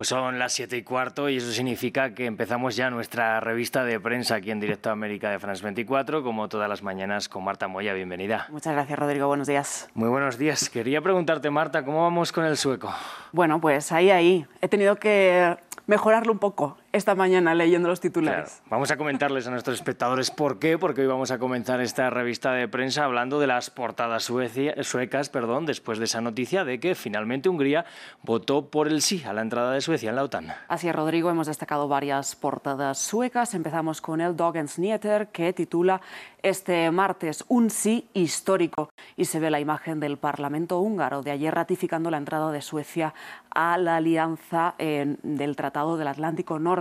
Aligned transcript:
Pues 0.00 0.08
son 0.08 0.38
las 0.38 0.54
siete 0.54 0.78
y 0.78 0.82
cuarto 0.82 1.28
y 1.28 1.36
eso 1.36 1.52
significa 1.52 2.14
que 2.14 2.24
empezamos 2.24 2.74
ya 2.74 2.88
nuestra 2.88 3.38
revista 3.38 3.84
de 3.84 4.00
prensa 4.00 4.36
aquí 4.36 4.50
en 4.50 4.58
Directo 4.58 4.88
a 4.88 4.92
América 4.92 5.28
de 5.28 5.38
France 5.38 5.62
24, 5.62 6.22
como 6.22 6.48
todas 6.48 6.70
las 6.70 6.82
mañanas 6.82 7.28
con 7.28 7.44
Marta 7.44 7.68
Moya. 7.68 7.92
Bienvenida. 7.92 8.46
Muchas 8.48 8.72
gracias, 8.72 8.98
Rodrigo. 8.98 9.26
Buenos 9.26 9.46
días. 9.46 9.90
Muy 9.92 10.08
buenos 10.08 10.38
días. 10.38 10.70
Quería 10.70 11.02
preguntarte, 11.02 11.50
Marta, 11.50 11.84
¿cómo 11.84 12.00
vamos 12.00 12.32
con 12.32 12.46
el 12.46 12.56
sueco? 12.56 12.90
Bueno, 13.32 13.60
pues 13.60 13.92
ahí, 13.92 14.10
ahí. 14.10 14.46
He 14.62 14.68
tenido 14.68 14.96
que 14.96 15.58
mejorarlo 15.86 16.32
un 16.32 16.38
poco 16.38 16.78
esta 16.92 17.14
mañana 17.14 17.54
leyendo 17.54 17.88
los 17.88 18.00
titulares. 18.00 18.62
Vamos 18.68 18.90
a 18.90 18.96
comentarles 18.96 19.46
a 19.46 19.50
nuestros 19.50 19.76
espectadores 19.76 20.30
por 20.30 20.58
qué, 20.58 20.76
porque 20.76 21.02
hoy 21.02 21.06
vamos 21.06 21.30
a 21.30 21.38
comenzar 21.38 21.80
esta 21.80 22.10
revista 22.10 22.52
de 22.52 22.66
prensa 22.66 23.04
hablando 23.04 23.38
de 23.38 23.46
las 23.46 23.70
portadas 23.70 24.24
suecas, 24.24 25.28
perdón, 25.28 25.66
después 25.66 25.98
de 25.98 26.06
esa 26.06 26.20
noticia 26.20 26.64
de 26.64 26.80
que 26.80 26.94
finalmente 26.94 27.48
Hungría 27.48 27.84
votó 28.22 28.70
por 28.70 28.88
el 28.88 29.02
sí 29.02 29.22
a 29.24 29.32
la 29.32 29.42
entrada 29.42 29.72
de 29.72 29.80
Suecia 29.80 30.10
en 30.10 30.16
la 30.16 30.24
OTAN. 30.24 30.48
Así 30.68 30.88
es, 30.88 30.94
Rodrigo, 30.94 31.30
hemos 31.30 31.46
destacado 31.46 31.86
varias 31.86 32.34
portadas 32.34 32.98
suecas. 32.98 33.54
Empezamos 33.54 34.00
con 34.00 34.20
el 34.20 34.36
Dagens 34.36 34.78
Nyheter, 34.78 35.28
que 35.28 35.52
titula 35.52 36.00
este 36.42 36.90
martes 36.90 37.44
un 37.48 37.70
sí 37.70 38.08
histórico 38.14 38.88
y 39.16 39.26
se 39.26 39.38
ve 39.40 39.50
la 39.50 39.60
imagen 39.60 40.00
del 40.00 40.16
Parlamento 40.16 40.80
húngaro 40.80 41.22
de 41.22 41.30
ayer 41.30 41.54
ratificando 41.54 42.10
la 42.10 42.16
entrada 42.16 42.50
de 42.50 42.62
Suecia 42.62 43.14
a 43.50 43.76
la 43.78 43.96
alianza 43.96 44.74
del 44.78 45.56
Tratado 45.56 45.96
del 45.96 46.08
Atlántico 46.08 46.58
Norte. 46.58 46.79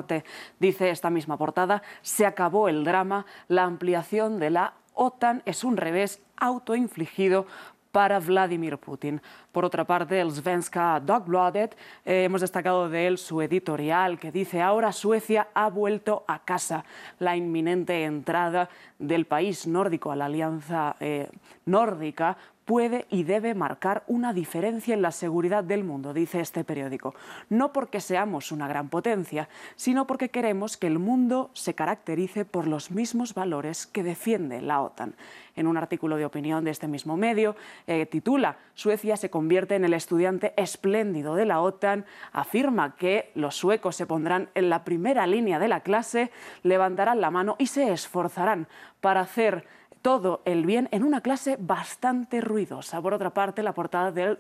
Dice 0.59 0.89
esta 0.89 1.09
misma 1.09 1.37
portada, 1.37 1.81
se 2.01 2.25
acabó 2.25 2.69
el 2.69 2.83
drama, 2.83 3.25
la 3.47 3.63
ampliación 3.63 4.39
de 4.39 4.49
la 4.49 4.73
OTAN 4.93 5.41
es 5.45 5.63
un 5.63 5.77
revés 5.77 6.21
autoinfligido 6.37 7.45
para 7.91 8.19
Vladimir 8.19 8.77
Putin. 8.77 9.21
Por 9.51 9.65
otra 9.65 9.85
parte, 9.85 10.19
el 10.19 10.31
Svenska 10.31 11.01
Dagbladet, 11.03 11.75
eh, 12.05 12.25
hemos 12.25 12.41
destacado 12.41 12.89
de 12.89 13.07
él 13.07 13.17
su 13.17 13.41
editorial 13.41 14.19
que 14.19 14.31
dice 14.31 14.61
ahora 14.61 14.91
Suecia 14.91 15.47
ha 15.53 15.69
vuelto 15.69 16.23
a 16.27 16.39
casa. 16.39 16.83
La 17.17 17.35
inminente 17.35 18.03
entrada 18.03 18.69
del 18.99 19.25
país 19.25 19.65
nórdico 19.65 20.11
a 20.11 20.15
la 20.15 20.25
alianza 20.25 20.95
eh, 20.99 21.29
nórdica 21.65 22.37
puede 22.69 23.07
y 23.09 23.23
debe 23.23 23.55
marcar 23.55 24.03
una 24.05 24.31
diferencia 24.31 24.93
en 24.93 25.01
la 25.01 25.09
seguridad 25.09 25.63
del 25.63 25.83
mundo, 25.83 26.13
dice 26.13 26.39
este 26.39 26.63
periódico. 26.63 27.15
No 27.49 27.73
porque 27.73 27.99
seamos 27.99 28.51
una 28.51 28.67
gran 28.67 28.89
potencia, 28.89 29.49
sino 29.75 30.05
porque 30.05 30.29
queremos 30.29 30.77
que 30.77 30.85
el 30.85 30.99
mundo 30.99 31.49
se 31.53 31.73
caracterice 31.73 32.45
por 32.45 32.67
los 32.67 32.91
mismos 32.91 33.33
valores 33.33 33.87
que 33.87 34.03
defiende 34.03 34.61
la 34.61 34.81
OTAN. 34.81 35.15
En 35.55 35.65
un 35.65 35.77
artículo 35.77 36.15
de 36.17 36.25
opinión 36.25 36.63
de 36.63 36.69
este 36.69 36.87
mismo 36.87 37.17
medio, 37.17 37.55
eh, 37.87 38.05
titula 38.05 38.59
Suecia 38.75 39.17
se 39.17 39.31
convierte 39.31 39.73
en 39.73 39.83
el 39.83 39.95
estudiante 39.95 40.53
espléndido 40.55 41.33
de 41.33 41.45
la 41.45 41.61
OTAN, 41.61 42.05
afirma 42.33 42.95
que 42.97 43.31
los 43.33 43.55
suecos 43.55 43.95
se 43.95 44.05
pondrán 44.05 44.49
en 44.53 44.69
la 44.69 44.83
primera 44.83 45.25
línea 45.25 45.57
de 45.57 45.69
la 45.69 45.79
clase, 45.79 46.29
levantarán 46.61 47.19
la 47.19 47.31
mano 47.31 47.55
y 47.57 47.65
se 47.65 47.91
esforzarán 47.91 48.67
para 49.01 49.21
hacer 49.21 49.65
todo 50.01 50.41
el 50.45 50.65
bien 50.65 50.87
en 50.91 51.03
una 51.03 51.21
clase 51.21 51.57
bastante 51.59 52.41
ruidosa. 52.41 53.01
Por 53.01 53.13
otra 53.13 53.31
parte, 53.31 53.63
la 53.63 53.73
portada 53.73 54.11
del 54.11 54.37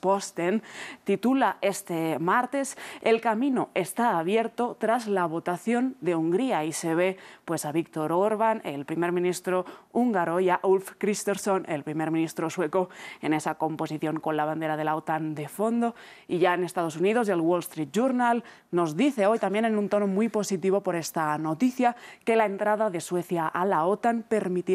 Posten 0.00 0.62
titula 1.04 1.56
este 1.60 2.18
martes 2.18 2.76
El 3.00 3.20
camino 3.20 3.70
está 3.74 4.18
abierto 4.18 4.76
tras 4.78 5.06
la 5.06 5.26
votación 5.26 5.96
de 6.00 6.14
Hungría 6.14 6.64
y 6.64 6.72
se 6.72 6.94
ve 6.94 7.16
pues 7.44 7.64
a 7.64 7.72
Víctor 7.72 8.12
Orbán, 8.12 8.60
el 8.64 8.84
primer 8.84 9.12
ministro 9.12 9.64
húngaro, 9.92 10.40
y 10.40 10.50
a 10.50 10.60
Ulf 10.62 10.92
Kristersson, 10.98 11.64
el 11.68 11.82
primer 11.82 12.10
ministro 12.10 12.50
sueco, 12.50 12.90
en 13.22 13.32
esa 13.32 13.54
composición 13.54 14.20
con 14.20 14.36
la 14.36 14.44
bandera 14.44 14.76
de 14.76 14.84
la 14.84 14.96
OTAN 14.96 15.34
de 15.34 15.48
fondo. 15.48 15.94
Y 16.28 16.38
ya 16.38 16.54
en 16.54 16.64
Estados 16.64 16.96
Unidos, 16.96 17.28
el 17.28 17.40
Wall 17.40 17.60
Street 17.60 17.88
Journal 17.92 18.44
nos 18.70 18.96
dice 18.96 19.26
hoy 19.26 19.38
también 19.38 19.64
en 19.64 19.78
un 19.78 19.88
tono 19.88 20.06
muy 20.06 20.28
positivo 20.28 20.82
por 20.82 20.96
esta 20.96 21.36
noticia 21.38 21.96
que 22.24 22.36
la 22.36 22.46
entrada 22.46 22.90
de 22.90 23.00
Suecia 23.00 23.46
a 23.46 23.64
la 23.64 23.86
OTAN 23.86 24.24
permite 24.28 24.65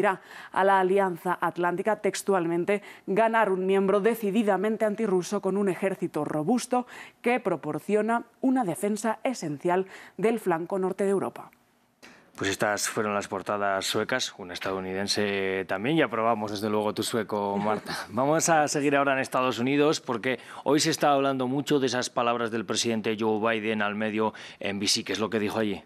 a 0.52 0.64
la 0.64 0.80
Alianza 0.80 1.38
Atlántica 1.40 1.96
textualmente 1.96 2.82
ganar 3.06 3.50
un 3.50 3.66
miembro 3.66 4.00
decididamente 4.00 4.84
antirruso 4.84 5.40
con 5.42 5.56
un 5.56 5.68
ejército 5.68 6.24
robusto 6.24 6.86
que 7.20 7.40
proporciona 7.40 8.24
una 8.40 8.64
defensa 8.64 9.18
esencial 9.22 9.86
del 10.16 10.40
flanco 10.40 10.78
norte 10.78 11.04
de 11.04 11.10
Europa. 11.10 11.50
Pues 12.36 12.48
estas 12.48 12.88
fueron 12.88 13.12
las 13.12 13.28
portadas 13.28 13.84
suecas, 13.84 14.34
un 14.38 14.52
estadounidense 14.52 15.66
también, 15.68 15.98
y 15.98 16.02
aprobamos 16.02 16.50
desde 16.50 16.70
luego 16.70 16.94
tu 16.94 17.02
sueco, 17.02 17.58
Marta. 17.58 17.94
Vamos 18.08 18.48
a 18.48 18.66
seguir 18.68 18.96
ahora 18.96 19.12
en 19.12 19.18
Estados 19.18 19.58
Unidos 19.58 20.00
porque 20.00 20.40
hoy 20.64 20.80
se 20.80 20.90
está 20.90 21.12
hablando 21.12 21.46
mucho 21.46 21.78
de 21.78 21.88
esas 21.88 22.08
palabras 22.08 22.50
del 22.50 22.64
presidente 22.64 23.16
Joe 23.20 23.38
Biden 23.38 23.82
al 23.82 23.94
medio 23.96 24.32
en 24.60 24.80
BC, 24.80 25.04
¿qué 25.04 25.12
es 25.12 25.18
lo 25.18 25.28
que 25.28 25.38
dijo 25.38 25.58
allí? 25.58 25.82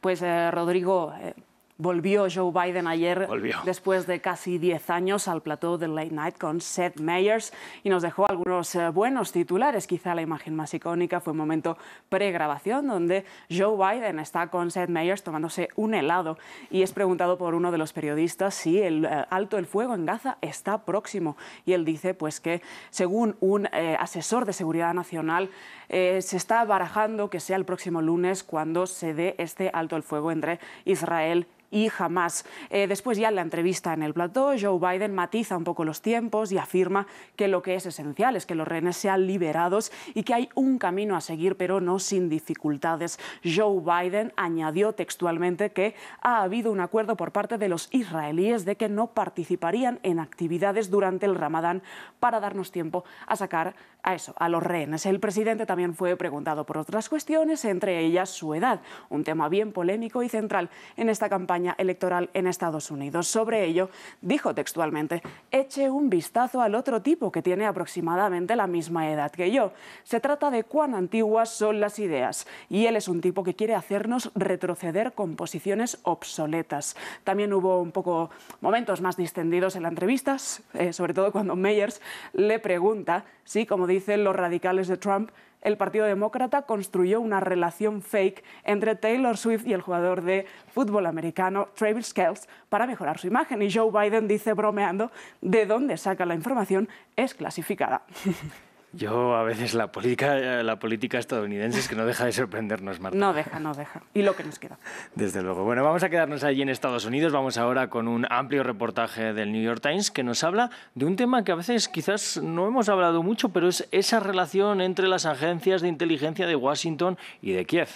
Pues 0.00 0.22
eh, 0.22 0.50
Rodrigo, 0.50 1.12
eh, 1.20 1.34
Volvió 1.80 2.26
Joe 2.30 2.52
Biden 2.52 2.86
ayer, 2.86 3.26
después 3.64 4.06
de 4.06 4.20
casi 4.20 4.58
10 4.58 4.90
años, 4.90 5.28
al 5.28 5.40
plató 5.40 5.78
de 5.78 5.88
Late 5.88 6.10
Night 6.10 6.36
con 6.36 6.60
Seth 6.60 7.00
Meyers 7.00 7.54
y 7.82 7.88
nos 7.88 8.02
dejó 8.02 8.28
algunos 8.28 8.74
eh, 8.74 8.90
buenos 8.90 9.32
titulares. 9.32 9.86
Quizá 9.86 10.14
la 10.14 10.20
imagen 10.20 10.54
más 10.54 10.74
icónica 10.74 11.20
fue 11.20 11.30
un 11.30 11.38
momento 11.38 11.78
pregrabación 12.10 12.86
donde 12.86 13.24
Joe 13.48 13.78
Biden 13.78 14.18
está 14.18 14.48
con 14.48 14.70
Seth 14.70 14.90
Meyers 14.90 15.22
tomándose 15.22 15.70
un 15.74 15.94
helado 15.94 16.36
y 16.70 16.82
es 16.82 16.92
preguntado 16.92 17.38
por 17.38 17.54
uno 17.54 17.72
de 17.72 17.78
los 17.78 17.94
periodistas 17.94 18.54
si 18.54 18.82
el 18.82 19.06
eh, 19.06 19.24
alto 19.30 19.56
el 19.56 19.64
fuego 19.64 19.94
en 19.94 20.04
Gaza 20.04 20.36
está 20.42 20.84
próximo. 20.84 21.38
Y 21.64 21.72
él 21.72 21.86
dice 21.86 22.12
pues 22.12 22.40
que, 22.40 22.60
según 22.90 23.36
un 23.40 23.70
eh, 23.72 23.96
asesor 23.98 24.44
de 24.44 24.52
seguridad 24.52 24.92
nacional, 24.92 25.48
se 25.88 26.36
está 26.36 26.64
barajando 26.64 27.30
que 27.30 27.40
sea 27.40 27.56
el 27.56 27.64
próximo 27.64 28.00
lunes 28.00 28.44
cuando 28.44 28.86
se 28.86 29.12
dé 29.12 29.34
este 29.38 29.70
alto 29.72 29.96
el 29.96 30.04
fuego 30.04 30.30
entre 30.30 30.60
Israel 30.84 31.48
y 31.70 31.88
jamás. 31.88 32.44
Eh, 32.70 32.86
después 32.86 33.18
ya 33.18 33.28
en 33.28 33.36
la 33.36 33.42
entrevista 33.42 33.92
en 33.92 34.02
el 34.02 34.14
plató, 34.14 34.52
Joe 34.60 34.78
Biden 34.78 35.14
matiza 35.14 35.56
un 35.56 35.64
poco 35.64 35.84
los 35.84 36.02
tiempos 36.02 36.52
y 36.52 36.58
afirma 36.58 37.06
que 37.36 37.48
lo 37.48 37.62
que 37.62 37.74
es 37.74 37.86
esencial 37.86 38.36
es 38.36 38.46
que 38.46 38.54
los 38.54 38.66
rehenes 38.66 38.96
sean 38.96 39.26
liberados 39.26 39.92
y 40.14 40.22
que 40.22 40.34
hay 40.34 40.48
un 40.54 40.78
camino 40.78 41.16
a 41.16 41.20
seguir, 41.20 41.56
pero 41.56 41.80
no 41.80 41.98
sin 41.98 42.28
dificultades. 42.28 43.18
Joe 43.44 43.80
Biden 43.80 44.32
añadió 44.36 44.92
textualmente 44.92 45.70
que 45.70 45.94
ha 46.20 46.42
habido 46.42 46.72
un 46.72 46.80
acuerdo 46.80 47.16
por 47.16 47.32
parte 47.32 47.58
de 47.58 47.68
los 47.68 47.88
israelíes 47.92 48.64
de 48.64 48.76
que 48.76 48.88
no 48.88 49.08
participarían 49.08 50.00
en 50.02 50.18
actividades 50.18 50.90
durante 50.90 51.26
el 51.26 51.34
Ramadán 51.34 51.82
para 52.18 52.40
darnos 52.40 52.72
tiempo 52.72 53.04
a 53.26 53.36
sacar 53.36 53.74
a 54.02 54.14
eso, 54.14 54.34
a 54.38 54.48
los 54.48 54.62
rehenes. 54.62 55.06
El 55.06 55.20
presidente 55.20 55.66
también 55.66 55.94
fue 55.94 56.16
preguntado 56.16 56.64
por 56.64 56.78
otras 56.78 57.08
cuestiones, 57.08 57.64
entre 57.64 58.00
ellas 58.00 58.30
su 58.30 58.54
edad, 58.54 58.80
un 59.08 59.24
tema 59.24 59.48
bien 59.48 59.72
polémico 59.72 60.22
y 60.22 60.28
central 60.28 60.70
en 60.96 61.08
esta 61.08 61.28
campaña 61.28 61.59
electoral 61.78 62.30
en 62.34 62.46
Estados 62.46 62.90
Unidos. 62.90 63.28
Sobre 63.28 63.64
ello, 63.64 63.90
dijo 64.20 64.54
textualmente, 64.54 65.22
eche 65.50 65.90
un 65.90 66.10
vistazo 66.10 66.60
al 66.60 66.74
otro 66.74 67.02
tipo 67.02 67.30
que 67.30 67.42
tiene 67.42 67.66
aproximadamente 67.66 68.56
la 68.56 68.66
misma 68.66 69.10
edad 69.10 69.30
que 69.30 69.50
yo. 69.50 69.72
Se 70.04 70.20
trata 70.20 70.50
de 70.50 70.64
cuán 70.64 70.94
antiguas 70.94 71.50
son 71.50 71.80
las 71.80 71.98
ideas 71.98 72.46
y 72.68 72.86
él 72.86 72.96
es 72.96 73.08
un 73.08 73.20
tipo 73.20 73.44
que 73.44 73.54
quiere 73.54 73.74
hacernos 73.74 74.30
retroceder 74.34 75.12
con 75.12 75.36
posiciones 75.36 75.98
obsoletas. 76.02 76.96
También 77.24 77.52
hubo 77.52 77.80
un 77.80 77.92
poco 77.92 78.30
momentos 78.60 79.00
más 79.00 79.16
distendidos 79.16 79.76
en 79.76 79.82
las 79.82 79.92
entrevistas, 79.92 80.62
eh, 80.74 80.92
sobre 80.92 81.14
todo 81.14 81.32
cuando 81.32 81.56
Meyers 81.56 82.00
le 82.32 82.58
pregunta 82.58 83.24
si, 83.44 83.66
como 83.66 83.86
dicen 83.86 84.24
los 84.24 84.36
radicales 84.36 84.88
de 84.88 84.96
Trump, 84.96 85.30
el 85.62 85.76
Partido 85.76 86.06
Demócrata 86.06 86.62
construyó 86.62 87.20
una 87.20 87.40
relación 87.40 88.02
fake 88.02 88.42
entre 88.64 88.94
Taylor 88.94 89.36
Swift 89.36 89.66
y 89.66 89.72
el 89.72 89.82
jugador 89.82 90.22
de 90.22 90.46
fútbol 90.72 91.06
americano 91.06 91.68
Travis 91.74 92.14
Kelce 92.14 92.48
para 92.68 92.86
mejorar 92.86 93.18
su 93.18 93.26
imagen. 93.26 93.62
Y 93.62 93.72
Joe 93.72 93.90
Biden 93.90 94.28
dice 94.28 94.52
bromeando, 94.54 95.10
de 95.40 95.66
dónde 95.66 95.96
saca 95.96 96.24
la 96.24 96.34
información 96.34 96.88
es 97.16 97.34
clasificada. 97.34 98.02
Yo 98.92 99.36
a 99.36 99.44
veces 99.44 99.74
la 99.74 99.92
política, 99.92 100.34
la 100.64 100.78
política 100.80 101.18
estadounidense 101.18 101.78
es 101.78 101.88
que 101.88 101.94
no 101.94 102.04
deja 102.04 102.24
de 102.24 102.32
sorprendernos, 102.32 102.98
Marta. 102.98 103.16
No 103.16 103.32
deja, 103.32 103.60
no 103.60 103.72
deja. 103.72 104.02
Y 104.14 104.22
lo 104.22 104.34
que 104.34 104.42
nos 104.42 104.58
queda. 104.58 104.78
Desde 105.14 105.42
luego. 105.42 105.64
Bueno, 105.64 105.84
vamos 105.84 106.02
a 106.02 106.10
quedarnos 106.10 106.42
allí 106.42 106.62
en 106.62 106.68
Estados 106.68 107.04
Unidos. 107.04 107.32
Vamos 107.32 107.56
ahora 107.56 107.88
con 107.88 108.08
un 108.08 108.26
amplio 108.30 108.64
reportaje 108.64 109.32
del 109.32 109.52
New 109.52 109.62
York 109.62 109.80
Times 109.80 110.10
que 110.10 110.24
nos 110.24 110.42
habla 110.42 110.70
de 110.96 111.04
un 111.04 111.14
tema 111.14 111.44
que 111.44 111.52
a 111.52 111.54
veces 111.54 111.88
quizás 111.88 112.40
no 112.42 112.66
hemos 112.66 112.88
hablado 112.88 113.22
mucho, 113.22 113.50
pero 113.50 113.68
es 113.68 113.86
esa 113.92 114.18
relación 114.18 114.80
entre 114.80 115.06
las 115.06 115.24
agencias 115.24 115.82
de 115.82 115.88
inteligencia 115.88 116.48
de 116.48 116.56
Washington 116.56 117.16
y 117.40 117.52
de 117.52 117.64
Kiev. 117.66 117.88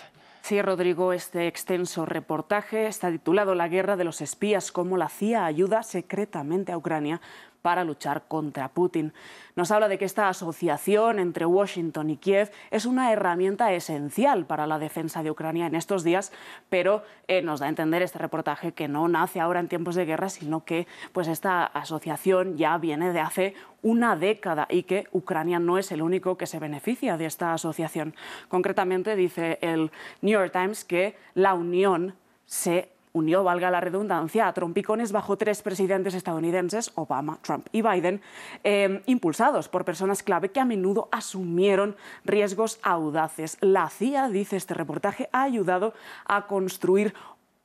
Sí, 0.43 0.61
Rodrigo, 0.61 1.15
este 1.15 1.47
extenso 1.47 2.05
reportaje 2.05 2.87
está 2.87 3.11
titulado 3.11 3.55
La 3.55 3.67
guerra 3.67 3.97
de 3.97 4.05
los 4.05 4.21
espías, 4.21 4.73
cómo 4.73 4.99
la 4.99 5.09
CIA 5.09 5.47
ayuda 5.47 5.83
secretamente 5.83 6.71
a 6.71 6.77
Ucrania 6.77 7.23
para 7.65 7.83
luchar 7.83 8.25
contra 8.29 8.69
Putin. 8.69 9.15
Nos 9.57 9.71
habla 9.71 9.89
de 9.89 9.97
que 9.97 10.05
esta 10.05 10.29
asociación 10.29 11.19
entre 11.19 11.47
Washington 11.47 12.11
y 12.11 12.19
Kiev 12.19 12.51
es 12.71 12.85
una 12.85 13.11
herramienta 13.11 13.73
esencial 13.73 14.45
para 14.45 14.67
la 14.67 14.79
defensa 14.79 15.23
de 15.23 15.31
Ucrania 15.31 15.67
en 15.67 15.75
estos 15.75 16.05
días, 16.05 16.31
pero 16.69 17.05
eh, 17.27 17.41
nos 17.41 17.61
da 17.61 17.67
a 17.67 17.71
entender 17.71 18.03
este 18.03 18.19
reportaje 18.19 18.73
que 18.73 18.87
no 18.87 19.09
nace 19.09 19.41
ahora 19.41 19.61
en 19.61 19.69
tiempos 19.69 19.95
de 19.95 20.05
guerra, 20.05 20.29
sino 20.29 20.67
que 20.67 20.87
pues 21.15 21.27
esta 21.27 21.65
asociación 21.65 22.59
ya 22.59 22.77
viene 22.77 23.15
de 23.15 23.21
hace 23.21 23.55
una 23.81 24.15
década 24.15 24.67
y 24.69 24.83
que 24.83 25.07
Ucrania 25.13 25.59
no 25.59 25.79
es 25.79 25.91
el 25.91 26.03
único 26.03 26.37
que 26.37 26.47
se 26.47 26.59
beneficia 26.59 27.17
de 27.17 27.25
esta 27.25 27.55
asociación. 27.55 28.15
Concretamente 28.49 29.17
dice 29.17 29.59
el 29.63 29.91
New 30.21 30.39
York 30.39 30.53
Times 30.53 30.85
que 30.85 31.17
la 31.33 31.55
Unión 31.55 32.15
se 32.45 32.94
unió, 33.15 33.45
valga 33.45 33.71
la 33.71 33.81
redundancia, 33.81 34.49
a 34.49 34.53
trompicones 34.53 35.13
bajo 35.13 35.39
tres 35.39 35.63
presidentes 35.63 36.15
estadounidenses, 36.15 36.91
Obama, 36.97 37.39
Trump 37.43 37.69
y 37.71 37.81
Biden, 37.81 38.21
eh, 38.65 39.03
impulsados 39.07 39.69
por 39.69 39.85
personas 39.85 40.25
clave 40.25 40.51
que 40.51 40.59
a 40.59 40.65
menudo 40.65 41.09
asumieron 41.13 41.95
riesgos 42.25 42.81
audaces. 42.83 43.57
La 43.61 43.89
CIA, 43.89 44.29
dice 44.31 44.57
este 44.57 44.75
reportaje, 44.75 45.29
ha 45.31 45.45
ayudado 45.45 45.95
a 46.27 46.49
construir 46.49 47.15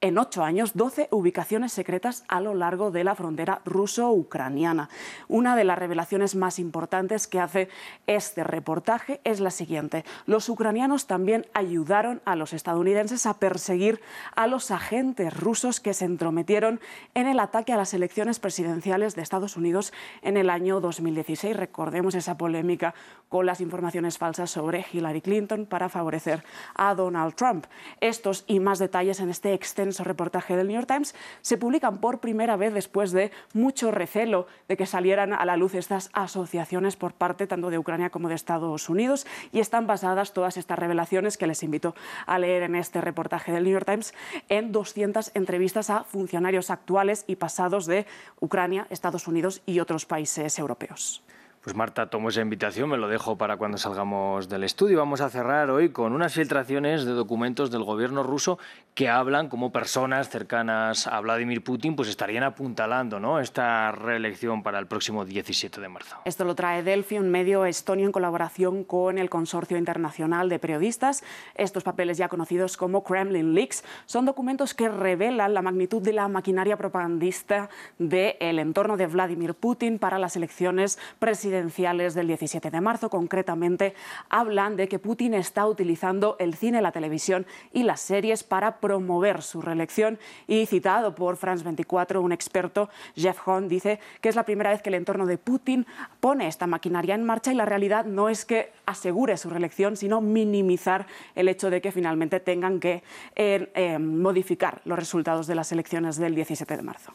en 0.01 0.17
ocho 0.17 0.43
años 0.43 0.71
12 0.75 1.09
ubicaciones 1.11 1.73
secretas 1.73 2.23
a 2.29 2.39
lo 2.39 2.55
largo 2.55 2.89
de 2.89 3.03
la 3.03 3.15
frontera 3.15 3.61
ruso-ucraniana. 3.65 4.89
Una 5.27 5.57
de 5.57 5.65
las 5.65 5.77
revelaciones 5.77 6.35
más 6.35 6.57
importantes 6.57 7.27
que 7.27 7.39
hace 7.41 7.67
este 8.07 8.45
reportaje 8.45 9.19
es 9.25 9.41
la 9.41 9.51
siguiente. 9.51 10.05
Los 10.25 10.47
ucranianos 10.47 11.05
también 11.05 11.47
ayudaron 11.53 12.21
a 12.23 12.37
los 12.37 12.53
estadounidenses 12.53 13.25
a 13.25 13.39
perseguir 13.39 13.99
a 14.35 14.47
los 14.47 14.71
agentes 14.71 15.37
rusos 15.37 15.81
que 15.81 15.93
se 15.93 16.05
entrometieron 16.05 16.79
en 17.13 17.27
el 17.27 17.39
ataque 17.39 17.73
a 17.73 17.77
las 17.77 17.93
elecciones 17.93 18.39
presidenciales 18.39 19.15
de 19.15 19.21
Estados 19.21 19.57
Unidos 19.57 19.91
en 20.21 20.37
el 20.37 20.49
año 20.49 20.79
2016. 20.79 21.57
Recordemos 21.57 22.15
esa 22.15 22.37
polémica 22.37 22.93
con 23.27 23.45
las 23.45 23.59
informaciones 23.59 24.17
falsas 24.17 24.49
sobre 24.49 24.85
Hillary 24.93 25.21
Clinton 25.21 25.65
para 25.65 25.89
favorecer 25.89 26.43
a 26.73 26.95
Donald 26.95 27.35
Trump. 27.35 27.65
Estos 27.99 28.45
y 28.47 28.61
más 28.61 28.79
detalles 28.79 29.19
en 29.19 29.29
este 29.29 29.53
extenso 29.53 29.88
reportaje 29.97 30.55
del 30.55 30.67
New 30.67 30.75
York 30.75 30.87
Times 30.87 31.15
se 31.41 31.57
publican 31.57 31.99
por 31.99 32.19
primera 32.19 32.55
vez 32.55 32.73
después 32.73 33.11
de 33.11 33.31
mucho 33.53 33.91
recelo 33.91 34.47
de 34.67 34.77
que 34.77 34.85
salieran 34.85 35.33
a 35.33 35.45
la 35.45 35.57
luz 35.57 35.73
estas 35.73 36.09
asociaciones 36.13 36.95
por 36.95 37.13
parte 37.13 37.47
tanto 37.47 37.69
de 37.69 37.77
Ucrania 37.77 38.09
como 38.09 38.29
de 38.29 38.35
Estados 38.35 38.89
Unidos 38.89 39.25
y 39.51 39.59
están 39.59 39.87
basadas 39.87 40.33
todas 40.33 40.57
estas 40.57 40.79
revelaciones 40.79 41.37
que 41.37 41.47
les 41.47 41.63
invito 41.63 41.95
a 42.25 42.39
leer 42.39 42.63
en 42.63 42.75
este 42.75 43.01
reportaje 43.01 43.51
del 43.51 43.63
New 43.63 43.73
York 43.73 43.85
Times 43.85 44.13
en 44.49 44.71
200 44.71 45.31
entrevistas 45.33 45.89
a 45.89 46.03
funcionarios 46.03 46.69
actuales 46.69 47.23
y 47.27 47.35
pasados 47.37 47.85
de 47.85 48.05
Ucrania, 48.39 48.87
Estados 48.89 49.27
Unidos 49.27 49.61
y 49.65 49.79
otros 49.79 50.05
países 50.05 50.59
europeos. 50.59 51.23
Pues 51.61 51.75
Marta, 51.75 52.09
tomo 52.09 52.29
esa 52.29 52.39
invitación, 52.39 52.89
me 52.89 52.95
lo 52.95 53.09
dejo 53.09 53.37
para 53.37 53.57
cuando 53.57 53.77
salgamos 53.77 54.47
del 54.47 54.63
estudio. 54.63 54.97
Vamos 54.97 55.19
a 55.19 55.29
cerrar 55.29 55.69
hoy 55.69 55.89
con 55.89 56.13
unas 56.13 56.33
filtraciones 56.33 57.03
de 57.03 57.11
documentos 57.11 57.69
del 57.69 57.83
gobierno 57.83 58.23
ruso 58.23 58.57
que 58.93 59.09
hablan 59.09 59.49
como 59.49 59.69
personas 59.69 60.29
cercanas 60.29 61.05
a 61.05 61.19
Vladimir 61.19 61.61
Putin 61.61 61.97
pues 61.97 62.07
estarían 62.07 62.43
apuntalando 62.43 63.19
¿no? 63.19 63.41
esta 63.41 63.91
reelección 63.91 64.63
para 64.63 64.79
el 64.79 64.87
próximo 64.87 65.25
17 65.25 65.81
de 65.81 65.89
marzo. 65.89 66.15
Esto 66.23 66.45
lo 66.45 66.55
trae 66.55 66.81
Delphi, 66.81 67.17
un 67.17 67.29
medio 67.29 67.65
estonio 67.65 68.05
en 68.05 68.13
colaboración 68.13 68.85
con 68.85 69.17
el 69.17 69.29
Consorcio 69.29 69.75
Internacional 69.77 70.47
de 70.47 70.59
Periodistas. 70.59 71.25
Estos 71.55 71.83
papeles 71.83 72.17
ya 72.17 72.29
conocidos 72.29 72.77
como 72.77 73.03
Kremlin 73.03 73.53
Leaks 73.53 73.83
son 74.05 74.25
documentos 74.25 74.73
que 74.73 74.87
revelan 74.87 75.53
la 75.53 75.61
magnitud 75.61 76.01
de 76.01 76.13
la 76.13 76.29
maquinaria 76.29 76.77
propagandista 76.77 77.69
del 77.97 78.59
entorno 78.59 78.95
de 78.95 79.07
Vladimir 79.07 79.55
Putin 79.55 79.99
para 79.99 80.19
las 80.19 80.37
elecciones 80.37 80.97
presidenciales 81.19 81.48
presidenciales 81.49 82.13
del 82.13 82.27
17 82.27 82.69
de 82.69 82.79
marzo. 82.79 83.09
Concretamente, 83.09 83.95
hablan 84.29 84.75
de 84.75 84.87
que 84.87 84.99
Putin 84.99 85.33
está 85.33 85.65
utilizando 85.65 86.35
el 86.39 86.53
cine, 86.53 86.79
la 86.81 86.91
televisión 86.91 87.47
y 87.73 87.83
las 87.83 88.01
series 88.01 88.43
para 88.43 88.77
promover 88.77 89.41
su 89.41 89.61
reelección. 89.61 90.19
Y 90.47 90.67
citado 90.67 91.15
por 91.15 91.37
France 91.37 91.63
24, 91.63 92.21
un 92.21 92.31
experto, 92.31 92.89
Jeff 93.15 93.39
Hahn, 93.47 93.67
dice 93.67 93.99
que 94.21 94.29
es 94.29 94.35
la 94.35 94.43
primera 94.43 94.69
vez 94.69 94.83
que 94.83 94.89
el 94.89 94.95
entorno 94.95 95.25
de 95.25 95.39
Putin 95.39 95.87
pone 96.19 96.47
esta 96.47 96.67
maquinaria 96.67 97.15
en 97.15 97.23
marcha 97.23 97.51
y 97.51 97.55
la 97.55 97.65
realidad 97.65 98.05
no 98.05 98.29
es 98.29 98.45
que 98.45 98.71
asegure 98.85 99.35
su 99.37 99.49
reelección, 99.49 99.97
sino 99.97 100.21
minimizar 100.21 101.07
el 101.33 101.47
hecho 101.47 101.71
de 101.71 101.81
que 101.81 101.91
finalmente 101.91 102.39
tengan 102.39 102.79
que 102.79 103.01
eh, 103.35 103.71
eh, 103.73 103.97
modificar 103.97 104.81
los 104.85 104.99
resultados 104.99 105.47
de 105.47 105.55
las 105.55 105.71
elecciones 105.71 106.17
del 106.17 106.35
17 106.35 106.77
de 106.77 106.83
marzo. 106.83 107.13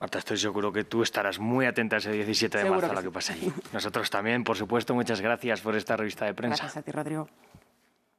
Marta, 0.00 0.18
estoy 0.18 0.38
seguro 0.38 0.72
que 0.72 0.84
tú 0.84 1.02
estarás 1.02 1.38
muy 1.38 1.66
atenta 1.66 1.98
ese 1.98 2.10
17 2.12 2.56
de 2.56 2.70
marzo 2.70 2.90
a 2.90 2.94
lo 2.94 3.02
que 3.02 3.10
pase 3.10 3.34
allí. 3.34 3.52
Nosotros 3.72 4.08
también, 4.08 4.44
por 4.44 4.56
supuesto. 4.56 4.94
Muchas 4.94 5.20
gracias 5.20 5.60
por 5.60 5.76
esta 5.76 5.94
revista 5.94 6.24
de 6.24 6.32
prensa. 6.32 6.62
Gracias 6.62 6.76
a 6.78 6.82
ti, 6.82 6.90
Rodrigo. 6.90 7.28